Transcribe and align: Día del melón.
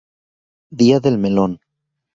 Día 0.71 0.99
del 0.99 1.19
melón. 1.19 1.61